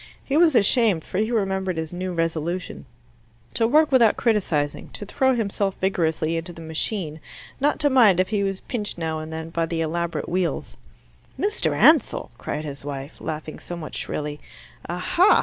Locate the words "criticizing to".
4.17-5.05